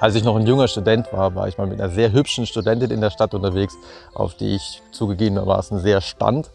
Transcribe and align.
Als 0.00 0.14
ich 0.14 0.24
noch 0.24 0.34
ein 0.34 0.46
junger 0.46 0.66
Student 0.66 1.12
war, 1.12 1.34
war 1.34 1.46
ich 1.46 1.58
mal 1.58 1.66
mit 1.66 1.78
einer 1.78 1.90
sehr 1.92 2.10
hübschen 2.10 2.46
Studentin 2.46 2.90
in 2.90 3.02
der 3.02 3.10
Stadt 3.10 3.34
unterwegs, 3.34 3.76
auf 4.14 4.34
die 4.34 4.56
ich 4.56 4.82
zugegebenermaßen 4.92 5.78
sehr 5.78 6.00
stand. 6.00 6.50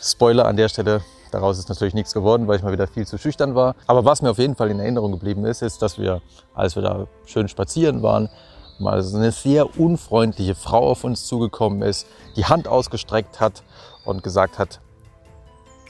Spoiler 0.00 0.46
an 0.46 0.56
der 0.56 0.70
Stelle, 0.70 1.02
daraus 1.32 1.58
ist 1.58 1.68
natürlich 1.68 1.92
nichts 1.92 2.14
geworden, 2.14 2.48
weil 2.48 2.56
ich 2.56 2.62
mal 2.62 2.72
wieder 2.72 2.86
viel 2.86 3.06
zu 3.06 3.18
schüchtern 3.18 3.54
war. 3.54 3.76
Aber 3.86 4.06
was 4.06 4.22
mir 4.22 4.30
auf 4.30 4.38
jeden 4.38 4.56
Fall 4.56 4.70
in 4.70 4.80
Erinnerung 4.80 5.12
geblieben 5.12 5.44
ist, 5.44 5.60
ist, 5.60 5.82
dass 5.82 5.98
wir, 5.98 6.22
als 6.54 6.76
wir 6.76 6.82
da 6.82 7.06
schön 7.26 7.46
spazieren 7.48 8.02
waren, 8.02 8.30
mal 8.78 9.02
so 9.02 9.18
eine 9.18 9.32
sehr 9.32 9.78
unfreundliche 9.78 10.54
Frau 10.54 10.88
auf 10.88 11.04
uns 11.04 11.26
zugekommen 11.26 11.82
ist, 11.82 12.06
die 12.36 12.46
Hand 12.46 12.68
ausgestreckt 12.68 13.38
hat 13.38 13.64
und 14.06 14.22
gesagt 14.22 14.58
hat, 14.58 14.80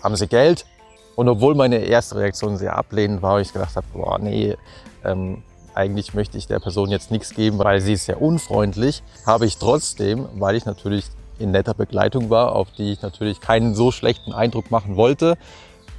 haben 0.03 0.17
Sie 0.17 0.27
Geld? 0.27 0.67
Und 1.15 1.29
obwohl 1.29 1.55
meine 1.55 1.77
erste 1.77 2.17
Reaktion 2.17 2.57
sehr 2.57 2.77
ablehnend 2.77 3.23
war, 3.23 3.41
ich 3.41 3.53
gedacht 3.53 3.77
habe, 3.77 3.87
boah, 3.93 4.19
nee, 4.19 4.57
ähm, 5.05 5.45
eigentlich 5.77 6.15
möchte 6.15 6.39
ich 6.39 6.47
der 6.47 6.59
Person 6.59 6.91
jetzt 6.91 7.11
nichts 7.11 7.35
geben, 7.35 7.59
weil 7.59 7.81
sie 7.81 7.93
ist 7.93 8.07
sehr 8.07 8.23
unfreundlich, 8.23 9.03
habe 9.27 9.47
ich 9.47 9.59
trotzdem, 9.59 10.27
weil 10.35 10.57
ich 10.57 10.65
natürlich 10.65 11.07
in 11.39 11.51
netter 11.51 11.75
Begleitung 11.75 12.31
war, 12.31 12.53
auf 12.53 12.71
die 12.73 12.93
ich 12.93 13.03
natürlich 13.03 13.41
keinen 13.41 13.75
so 13.75 13.93
schlechten 13.93 14.33
Eindruck 14.33 14.71
machen 14.71 14.97
wollte, 14.97 15.37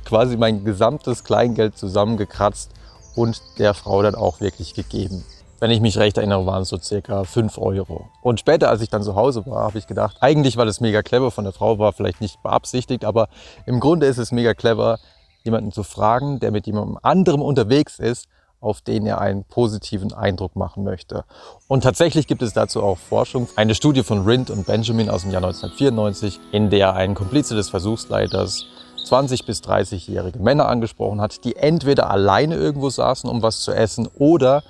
quasi 0.04 0.35
mein 0.35 0.66
gesamtes 0.66 1.23
Kleingeld 1.23 1.77
zusammengekratzt 1.77 2.71
und 3.16 3.41
der 3.59 3.73
Frau 3.73 4.02
dann 4.02 4.16
auch 4.16 4.41
wirklich 4.41 4.73
gegeben. 4.73 5.23
Wenn 5.59 5.71
ich 5.71 5.82
mich 5.82 5.98
recht 5.98 6.18
erinnere, 6.18 6.46
waren 6.46 6.62
es 6.62 6.70
so 6.70 6.77
circa 6.77 7.23
5 7.23 7.57
Euro. 7.57 8.07
Und 8.21 8.40
später, 8.40 8.70
als 8.70 8.82
ich 8.82 8.90
dann 8.90 9.02
zu 9.02 9.16
Hause 9.16 9.44
war, 9.48 9.63
habe 9.63 9.80
ich 9.80 9.88
gedacht, 9.88 10.18
eigentlich, 10.21 10.55
weil 10.55 10.68
es 10.68 10.82
mega 10.82 11.02
clever 11.02 11.32
von 11.32 11.46
der 11.46 11.54
Frau 11.54 11.80
war, 11.80 11.94
vielleicht 11.94 12.21
nicht 12.21 12.41
beabsichtigt, 12.44 13.04
aber 13.04 13.27
im 13.66 13.80
Grunde 13.80 14.05
ist 14.05 14.20
es 14.20 14.32
mega 14.32 14.54
clever, 14.54 14.99
jemanden 15.44 15.71
zu 15.71 15.84
fragen, 15.84 16.40
der 16.40 16.52
mit 16.52 16.68
jemandem 16.68 16.99
anderem 17.02 17.41
unterwegs 17.41 17.99
ist, 17.99 18.27
auf 18.67 18.81
den 18.81 19.05
er 19.05 19.20
einen 19.21 19.44
positiven 19.45 20.13
Eindruck 20.13 20.55
machen 20.55 20.84
möchte. 20.84 21.23
Und 21.67 21.84
tatsächlich 21.84 22.27
gibt 22.27 22.41
es 22.41 22.54
dazu 22.54 22.84
auch 22.84 22.98
Forschung. 22.98 23.48
Eine 23.55 23.73
Studie 23.73 24.04
von 24.04 24.26
Rind 24.26 24.49
und 24.49 24.68
Benjamin 24.68 25.10
aus 25.10 25.21
dem 25.21 25.32
Jahr 25.32 25.43
1994, 25.43 26.40
in 26.51 26.70
der 26.70 26.93
ein 26.93 27.15
Komplize 27.15 27.55
des 27.55 27.70
Versuchsleiters 27.70 28.65
20 29.05 29.45
bis 29.45 29.62
30-jährige 29.63 30.40
Männer 30.40 30.68
angesprochen 30.68 31.21
hat, 31.21 31.45
die 31.45 31.55
entweder 31.55 32.12
alleine 32.12 32.55
irgendwo 32.55 32.90
saßen, 32.90 33.29
um 33.29 33.41
was 33.41 33.62
zu 33.62 33.71
essen, 33.71 34.07
oder 34.18 34.63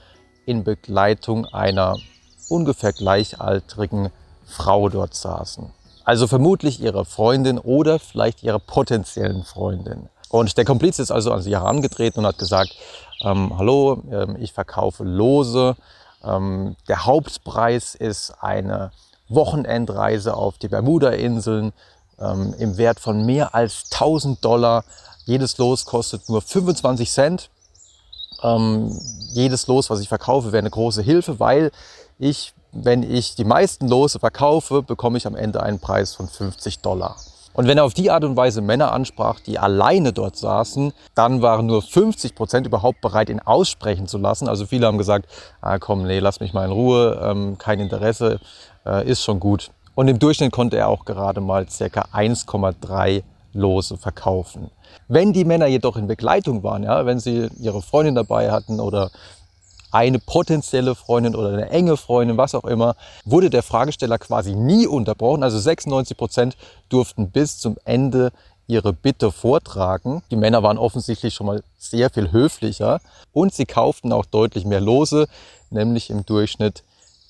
in 0.45 0.63
Begleitung 0.63 1.45
einer 1.45 1.95
ungefähr 2.49 2.93
gleichaltrigen 2.93 4.11
Frau 4.45 4.89
dort 4.89 5.15
saßen. 5.15 5.71
Also 6.05 6.27
vermutlich 6.27 6.79
ihrer 6.81 7.03
Freundin 7.03 7.57
oder 7.57 7.99
vielleicht 7.99 8.43
ihrer 8.43 8.59
potenziellen 8.59 9.43
Freundin. 9.43 10.07
Und 10.29 10.57
der 10.57 10.65
Kompliz 10.65 10.99
ist 10.99 11.11
also 11.11 11.31
an 11.31 11.41
sie 11.41 11.55
herangetreten 11.55 12.19
und 12.19 12.27
hat 12.27 12.37
gesagt, 12.37 12.75
ähm, 13.21 13.57
hallo, 13.57 14.03
ähm, 14.11 14.37
ich 14.39 14.53
verkaufe 14.53 15.03
Lose. 15.03 15.75
Ähm, 16.23 16.75
der 16.87 17.05
Hauptpreis 17.05 17.95
ist 17.95 18.33
eine 18.41 18.91
Wochenendreise 19.29 20.35
auf 20.35 20.57
die 20.57 20.67
Bermuda-Inseln 20.67 21.73
ähm, 22.19 22.53
im 22.57 22.77
Wert 22.77 22.99
von 22.99 23.25
mehr 23.25 23.55
als 23.55 23.85
1000 23.91 24.43
Dollar. 24.43 24.83
Jedes 25.25 25.57
Los 25.57 25.85
kostet 25.85 26.29
nur 26.29 26.41
25 26.41 27.11
Cent. 27.11 27.49
Ähm, 28.43 28.97
jedes 29.33 29.67
Los, 29.67 29.89
was 29.89 29.99
ich 29.99 30.07
verkaufe, 30.07 30.51
wäre 30.51 30.59
eine 30.59 30.69
große 30.69 31.01
Hilfe, 31.01 31.39
weil 31.39 31.71
ich, 32.19 32.53
wenn 32.71 33.03
ich 33.03 33.35
die 33.35 33.43
meisten 33.43 33.87
Lose 33.87 34.19
verkaufe, 34.19 34.83
bekomme 34.83 35.17
ich 35.17 35.27
am 35.27 35.35
Ende 35.35 35.61
einen 35.61 35.79
Preis 35.79 36.13
von 36.13 36.27
50 36.27 36.79
Dollar. 36.79 37.15
Und 37.57 37.65
wenn 37.65 37.79
er 37.79 37.85
auf 37.85 37.95
die 37.95 38.11
Art 38.11 38.23
und 38.23 38.37
Weise 38.37 38.61
Männer 38.61 38.91
ansprach, 38.91 39.39
die 39.39 39.57
alleine 39.57 40.13
dort 40.13 40.37
saßen, 40.37 40.93
dann 41.15 41.41
waren 41.41 41.65
nur 41.65 41.81
50 41.81 42.35
Prozent 42.35 42.67
überhaupt 42.67 43.01
bereit, 43.01 43.31
ihn 43.31 43.39
aussprechen 43.39 44.05
zu 44.05 44.19
lassen. 44.19 44.47
Also 44.47 44.67
viele 44.67 44.85
haben 44.85 44.99
gesagt, 44.99 45.25
ah, 45.59 45.79
komm, 45.79 46.03
nee, 46.03 46.19
lass 46.19 46.39
mich 46.39 46.53
mal 46.53 46.65
in 46.65 46.71
Ruhe, 46.71 47.19
ähm, 47.19 47.57
kein 47.57 47.79
Interesse, 47.79 48.39
äh, 48.85 49.09
ist 49.09 49.23
schon 49.23 49.39
gut. 49.39 49.71
Und 49.95 50.07
im 50.07 50.19
Durchschnitt 50.19 50.51
konnte 50.51 50.77
er 50.77 50.87
auch 50.87 51.03
gerade 51.03 51.41
mal 51.41 51.65
ca. 51.65 52.05
1,3 52.13 53.23
Lose 53.53 53.97
verkaufen. 53.97 54.69
Wenn 55.07 55.33
die 55.33 55.43
Männer 55.43 55.65
jedoch 55.65 55.97
in 55.97 56.05
Begleitung 56.05 56.61
waren, 56.61 56.83
ja, 56.83 57.07
wenn 57.07 57.19
sie 57.19 57.49
ihre 57.59 57.81
Freundin 57.81 58.13
dabei 58.13 58.51
hatten 58.51 58.79
oder 58.79 59.09
eine 59.91 60.19
potenzielle 60.19 60.95
Freundin 60.95 61.35
oder 61.35 61.49
eine 61.49 61.69
enge 61.69 61.97
Freundin, 61.97 62.37
was 62.37 62.55
auch 62.55 62.65
immer, 62.65 62.95
wurde 63.25 63.49
der 63.49 63.63
Fragesteller 63.63 64.17
quasi 64.17 64.55
nie 64.55 64.87
unterbrochen. 64.87 65.43
Also 65.43 65.59
96 65.59 66.17
Prozent 66.17 66.57
durften 66.89 67.31
bis 67.31 67.59
zum 67.59 67.77
Ende 67.85 68.31
ihre 68.67 68.91
Bitte 68.93 69.31
vortragen. 69.31 70.23
Die 70.29 70.35
Männer 70.35 70.61
waren 70.61 70.77
offensichtlich 70.77 71.33
schon 71.33 71.47
mal 71.47 71.63
sehr 71.77 72.09
viel 72.09 72.31
höflicher 72.31 72.99
und 73.31 73.53
sie 73.53 73.65
kauften 73.65 74.11
auch 74.11 74.25
deutlich 74.25 74.65
mehr 74.65 74.81
Lose, 74.81 75.27
nämlich 75.69 76.09
im 76.09 76.25
Durchschnitt 76.25 76.83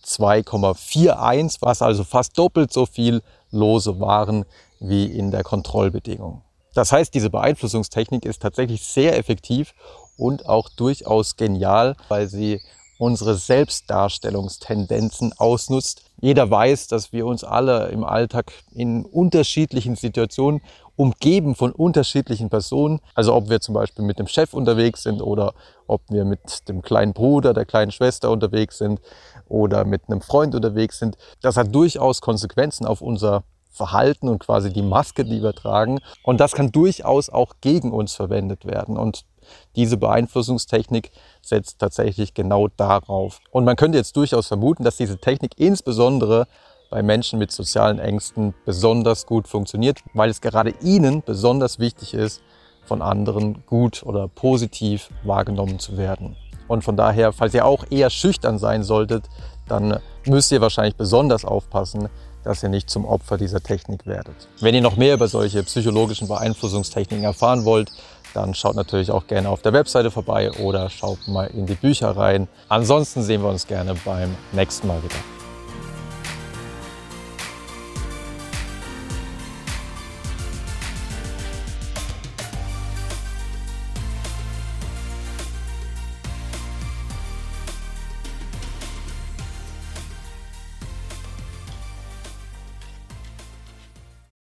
2,41, 0.05 1.57
was 1.61 1.81
also 1.81 2.03
fast 2.03 2.37
doppelt 2.37 2.73
so 2.73 2.85
viel 2.85 3.21
Lose 3.51 3.99
waren 3.99 4.45
wie 4.79 5.05
in 5.05 5.31
der 5.31 5.43
Kontrollbedingung. 5.43 6.41
Das 6.73 6.91
heißt, 6.91 7.13
diese 7.13 7.29
Beeinflussungstechnik 7.29 8.25
ist 8.25 8.41
tatsächlich 8.41 8.83
sehr 8.83 9.17
effektiv 9.17 9.73
und 10.17 10.47
auch 10.47 10.69
durchaus 10.69 11.35
genial, 11.35 11.95
weil 12.09 12.27
sie 12.27 12.61
unsere 12.97 13.35
Selbstdarstellungstendenzen 13.35 15.33
ausnutzt. 15.37 16.01
Jeder 16.19 16.49
weiß, 16.49 16.87
dass 16.87 17.13
wir 17.13 17.25
uns 17.27 17.43
alle 17.43 17.89
im 17.89 18.03
Alltag 18.03 18.51
in 18.73 19.05
unterschiedlichen 19.05 19.95
Situationen 19.95 20.61
umgeben 20.95 21.53
von 21.53 21.71
unterschiedlichen 21.71 22.49
Personen. 22.49 22.99
Also 23.13 23.35
ob 23.35 23.49
wir 23.49 23.61
zum 23.61 23.75
Beispiel 23.75 24.03
mit 24.03 24.17
dem 24.17 24.27
Chef 24.27 24.53
unterwegs 24.53 25.03
sind 25.03 25.21
oder 25.21 25.53
ob 25.85 26.01
wir 26.09 26.25
mit 26.25 26.67
dem 26.67 26.81
kleinen 26.81 27.13
Bruder, 27.13 27.53
der 27.53 27.65
kleinen 27.65 27.91
Schwester 27.91 28.31
unterwegs 28.31 28.79
sind 28.79 28.99
oder 29.47 29.85
mit 29.85 30.09
einem 30.09 30.21
Freund 30.21 30.55
unterwegs 30.55 30.97
sind. 30.97 31.17
Das 31.41 31.55
hat 31.55 31.73
durchaus 31.73 32.19
Konsequenzen 32.19 32.87
auf 32.87 33.01
unser 33.01 33.43
Verhalten 33.69 34.27
und 34.27 34.39
quasi 34.39 34.73
die 34.73 34.81
Maske, 34.81 35.23
die 35.23 35.43
wir 35.43 35.53
tragen. 35.53 35.99
Und 36.23 36.39
das 36.39 36.53
kann 36.53 36.71
durchaus 36.71 37.29
auch 37.29 37.53
gegen 37.61 37.91
uns 37.91 38.13
verwendet 38.13 38.65
werden. 38.65 38.97
Und 38.97 39.23
diese 39.75 39.97
Beeinflussungstechnik 39.97 41.11
setzt 41.41 41.79
tatsächlich 41.79 42.33
genau 42.33 42.67
darauf. 42.67 43.39
Und 43.51 43.65
man 43.65 43.75
könnte 43.75 43.97
jetzt 43.97 44.15
durchaus 44.15 44.47
vermuten, 44.47 44.83
dass 44.83 44.97
diese 44.97 45.17
Technik 45.17 45.53
insbesondere 45.57 46.47
bei 46.89 47.03
Menschen 47.03 47.39
mit 47.39 47.51
sozialen 47.51 47.99
Ängsten 47.99 48.53
besonders 48.65 49.25
gut 49.25 49.47
funktioniert, 49.47 49.99
weil 50.13 50.29
es 50.29 50.41
gerade 50.41 50.73
ihnen 50.81 51.21
besonders 51.21 51.79
wichtig 51.79 52.13
ist, 52.13 52.41
von 52.85 53.01
anderen 53.01 53.65
gut 53.65 54.03
oder 54.03 54.27
positiv 54.29 55.09
wahrgenommen 55.23 55.79
zu 55.79 55.97
werden. 55.97 56.37
Und 56.67 56.83
von 56.83 56.97
daher, 56.97 57.33
falls 57.33 57.53
ihr 57.53 57.65
auch 57.65 57.85
eher 57.89 58.09
schüchtern 58.09 58.57
sein 58.57 58.83
solltet, 58.83 59.25
dann 59.67 59.99
müsst 60.25 60.51
ihr 60.51 60.61
wahrscheinlich 60.61 60.95
besonders 60.95 61.45
aufpassen, 61.45 62.09
dass 62.43 62.63
ihr 62.63 62.69
nicht 62.69 62.89
zum 62.89 63.05
Opfer 63.05 63.37
dieser 63.37 63.61
Technik 63.61 64.05
werdet. 64.05 64.47
Wenn 64.61 64.73
ihr 64.73 64.81
noch 64.81 64.95
mehr 64.95 65.15
über 65.15 65.27
solche 65.27 65.63
psychologischen 65.63 66.29
Beeinflussungstechniken 66.29 67.25
erfahren 67.25 67.65
wollt, 67.65 67.91
dann 68.33 68.53
schaut 68.53 68.75
natürlich 68.75 69.11
auch 69.11 69.27
gerne 69.27 69.49
auf 69.49 69.61
der 69.61 69.73
Webseite 69.73 70.11
vorbei 70.11 70.51
oder 70.51 70.89
schaut 70.89 71.27
mal 71.27 71.47
in 71.47 71.65
die 71.65 71.75
Bücher 71.75 72.15
rein. 72.15 72.47
Ansonsten 72.69 73.23
sehen 73.23 73.41
wir 73.41 73.49
uns 73.49 73.67
gerne 73.67 73.95
beim 74.05 74.35
nächsten 74.51 74.87
Mal 74.87 75.01
wieder. 75.03 75.36